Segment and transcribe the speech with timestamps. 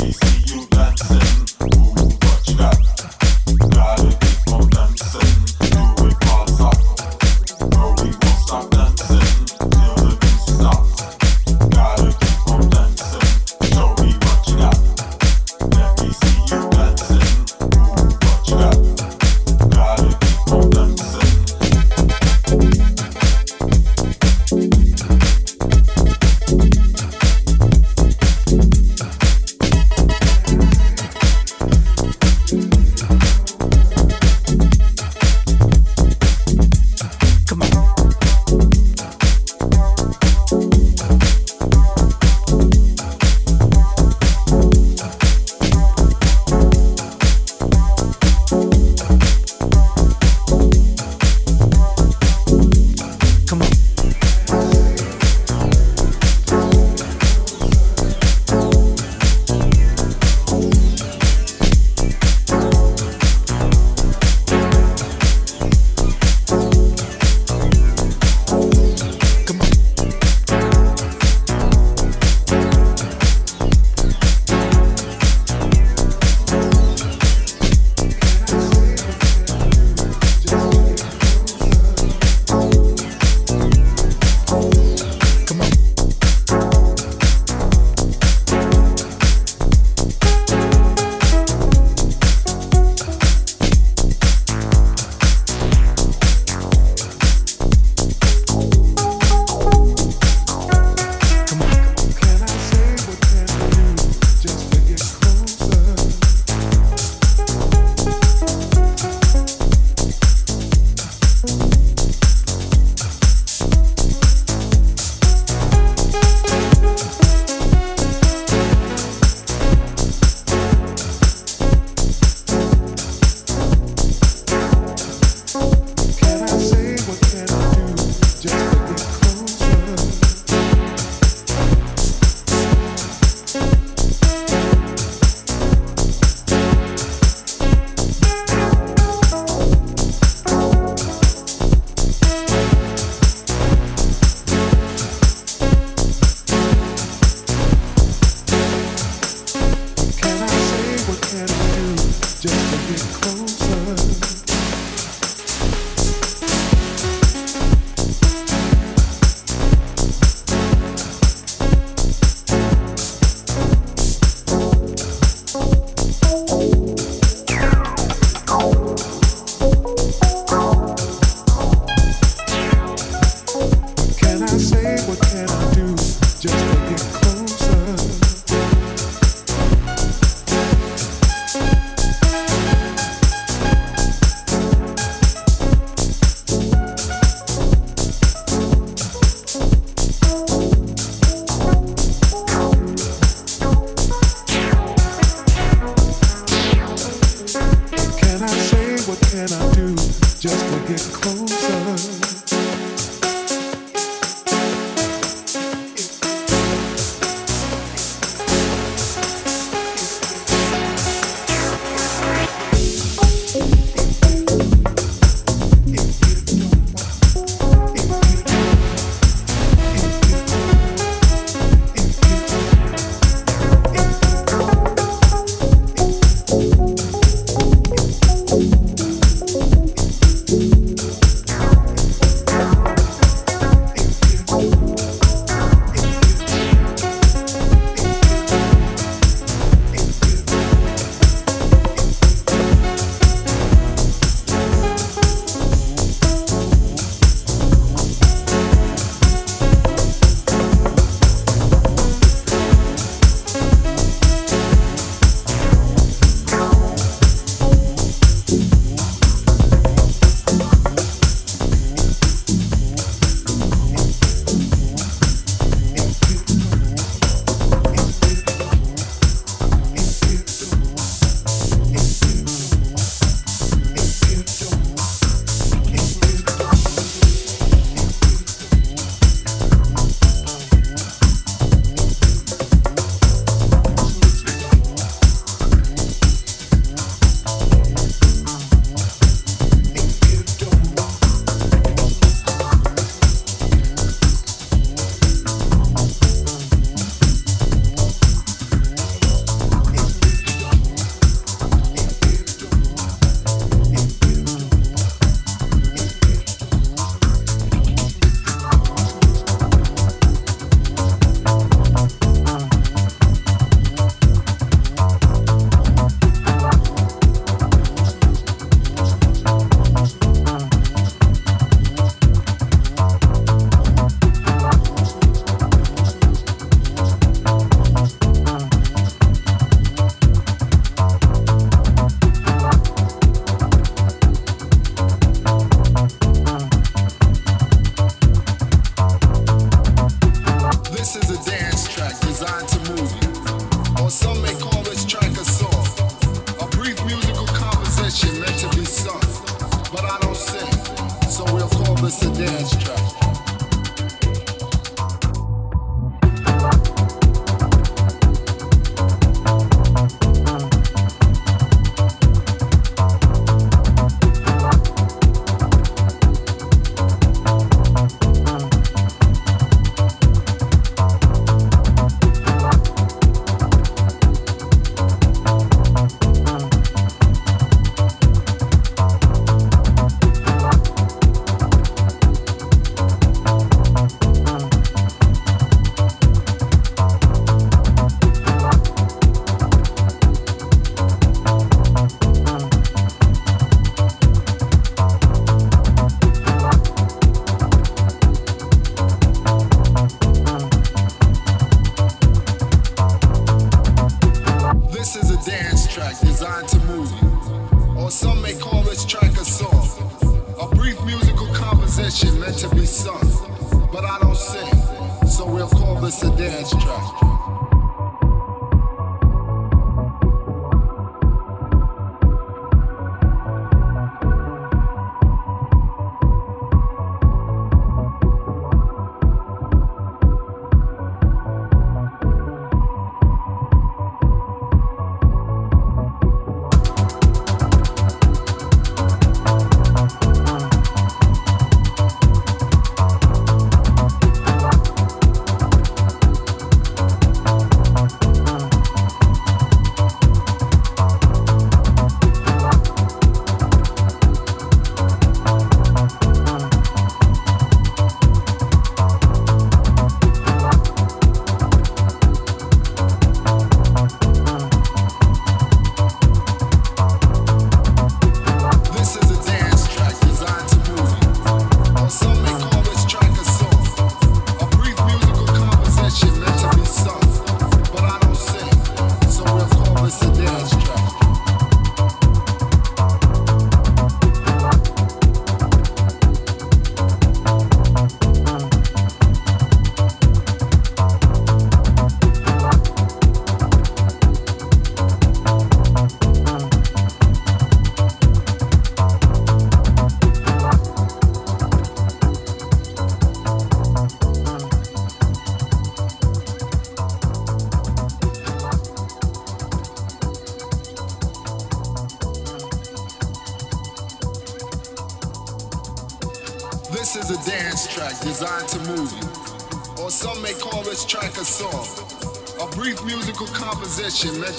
[0.00, 0.39] Gotta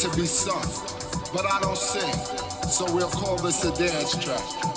[0.02, 0.64] to be sung,
[1.32, 2.12] but I don't sing,
[2.68, 4.71] so we'll call this a dance track.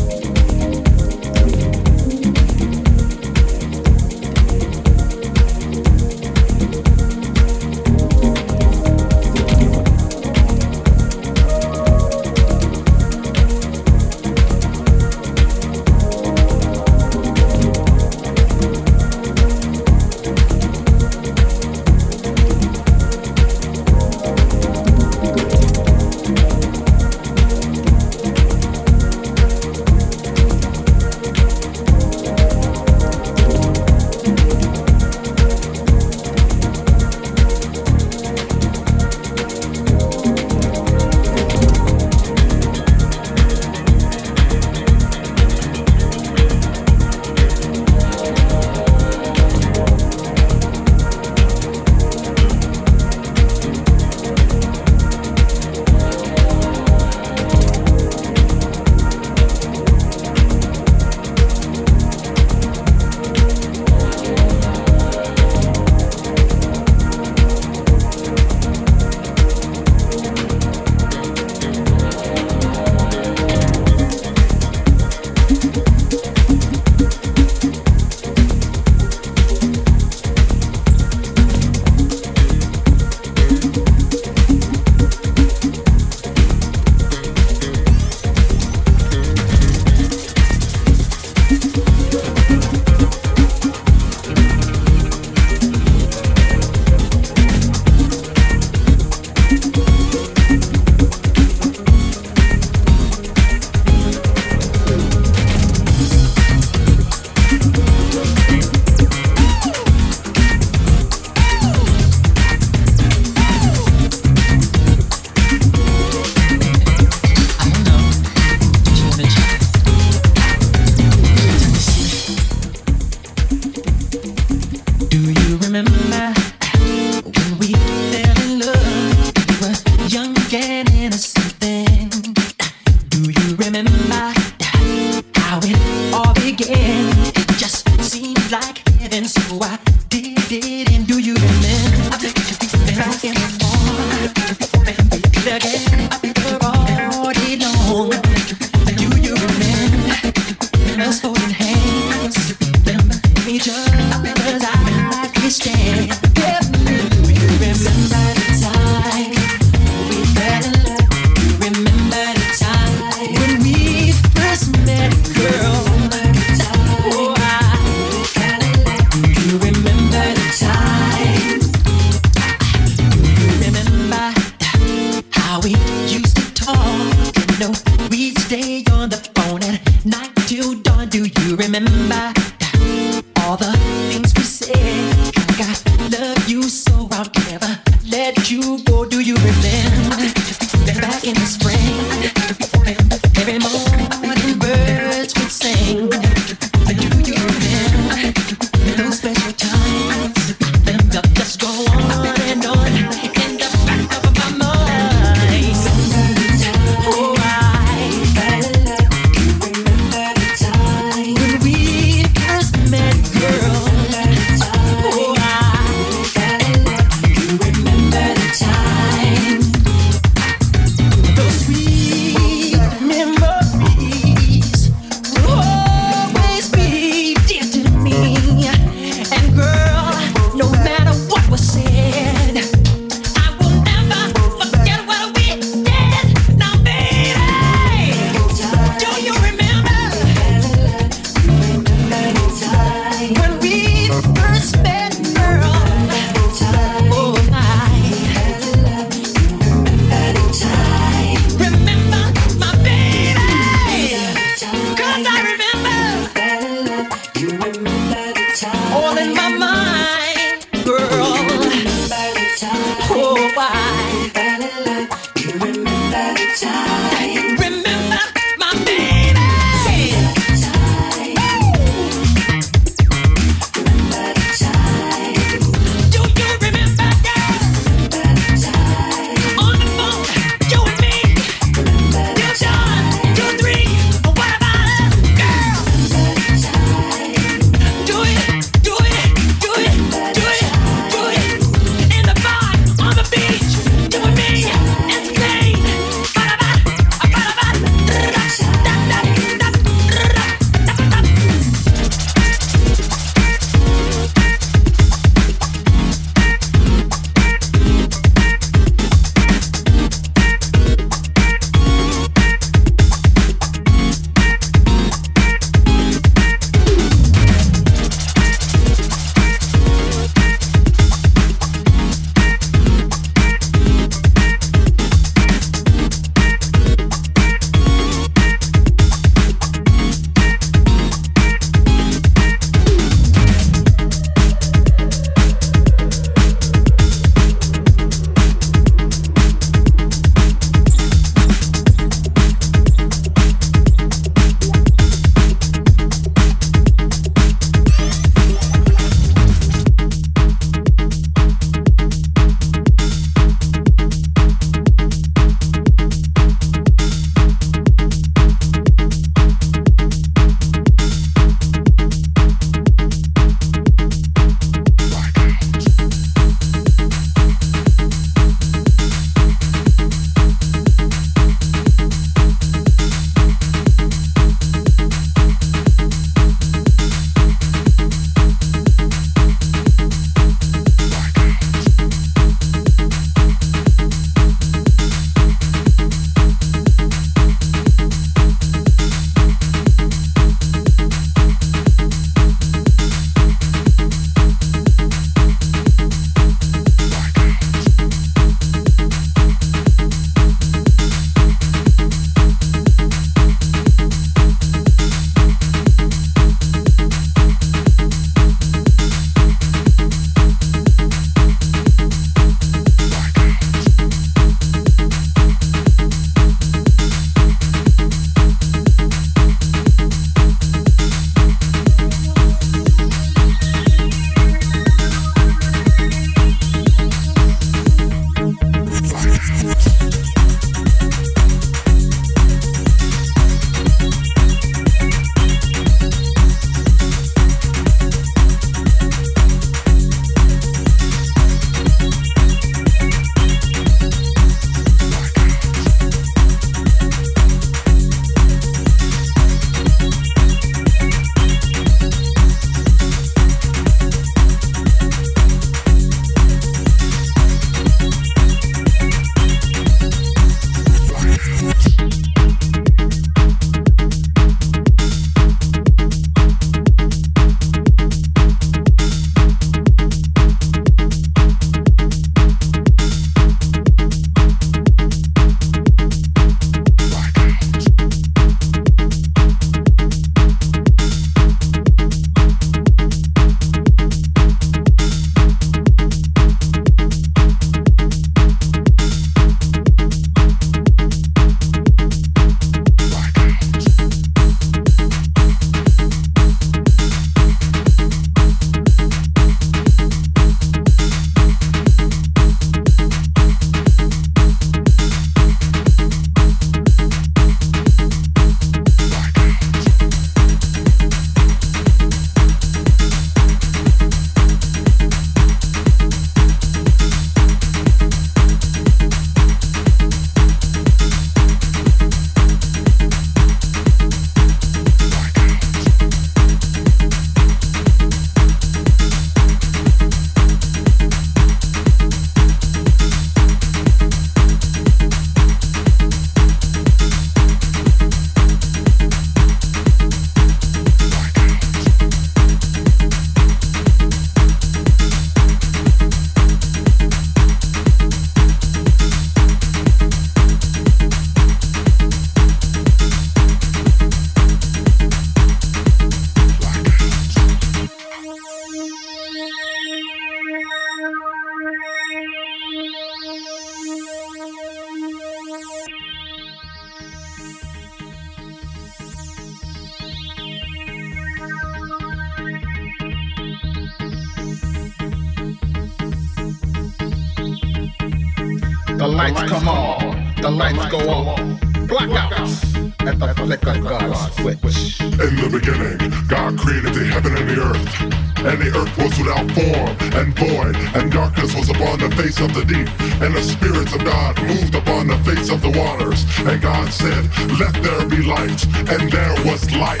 [598.76, 600.00] and there was light.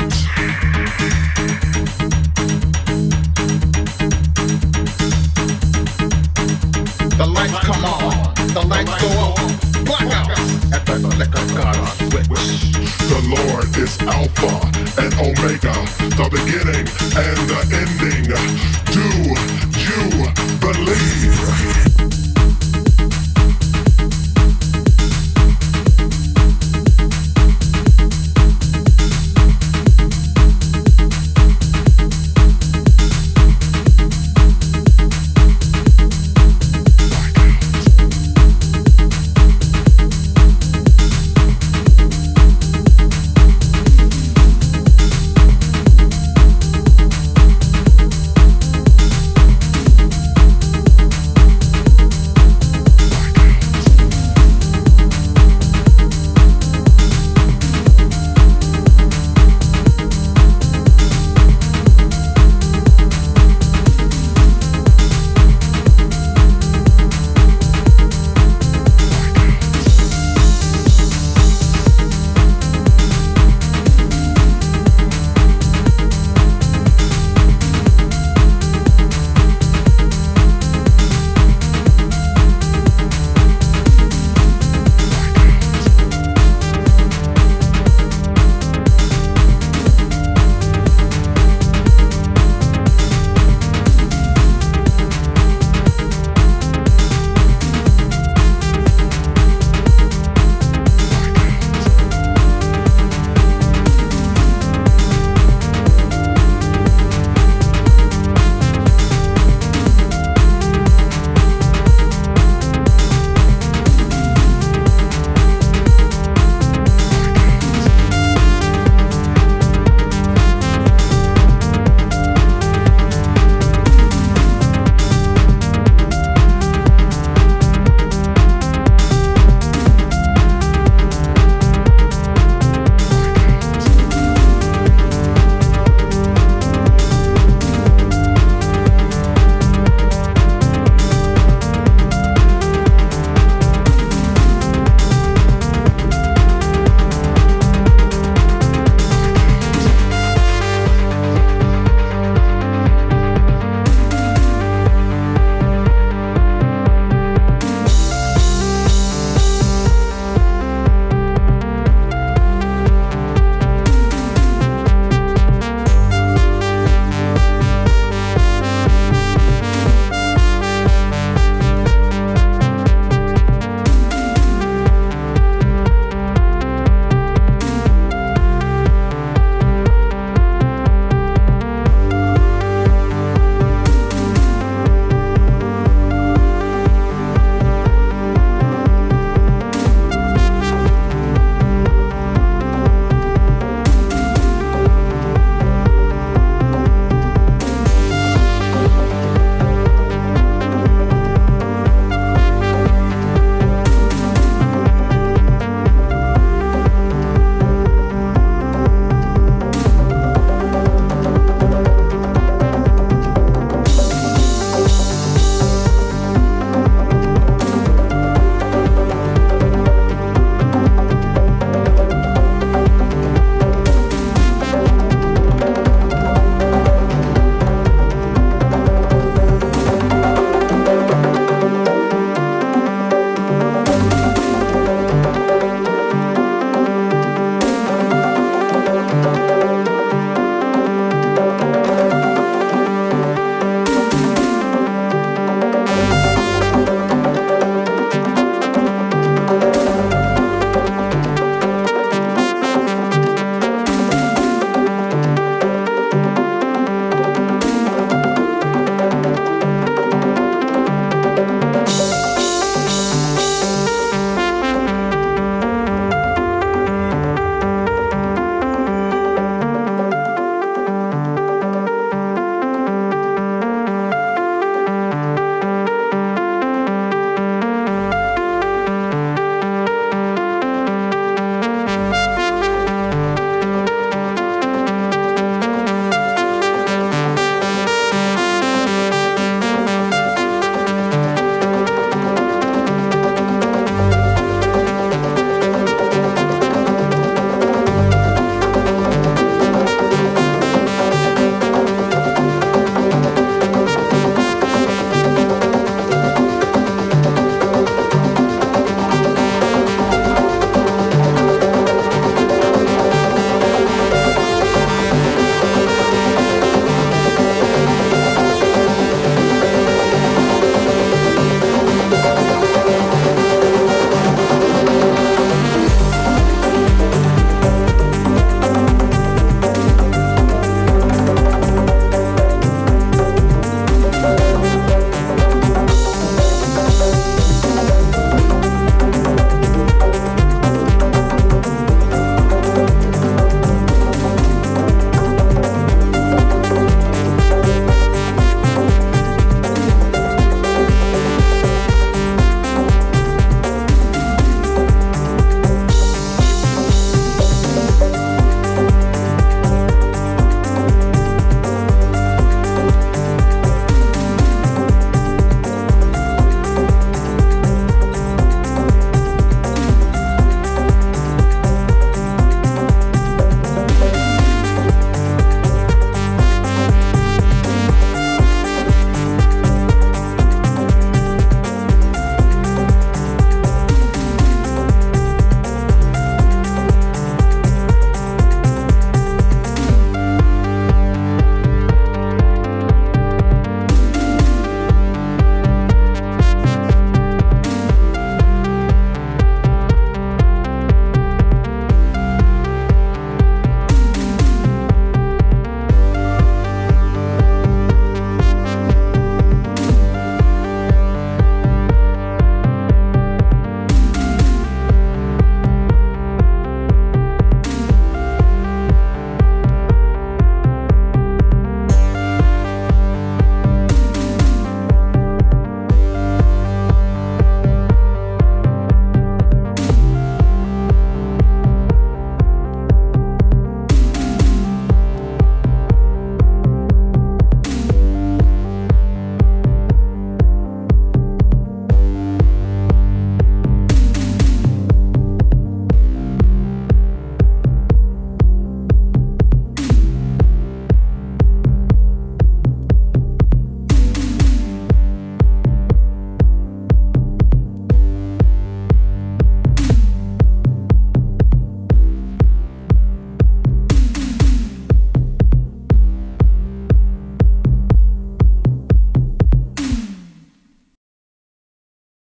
[7.16, 9.34] The lights come on, the lights go on.
[9.84, 10.34] The.
[13.08, 14.54] The Lord is Alpha
[15.00, 15.74] and Omega,
[16.16, 16.86] the beginning
[17.16, 18.24] and the ending.
[18.92, 19.06] Do
[19.80, 19.98] you
[20.60, 22.23] believe?